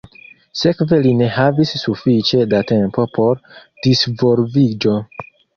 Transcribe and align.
Sekve 0.61 0.97
li 1.03 1.11
ne 1.19 1.27
havis 1.35 1.73
sufiĉe 1.81 2.41
da 2.55 2.63
tempo 2.73 3.07
por 3.19 3.45
disvolviĝo. 3.89 4.99